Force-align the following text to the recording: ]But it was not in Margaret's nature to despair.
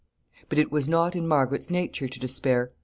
]But 0.49 0.57
it 0.57 0.71
was 0.71 0.89
not 0.89 1.15
in 1.15 1.27
Margaret's 1.27 1.69
nature 1.69 2.07
to 2.07 2.19
despair. 2.19 2.71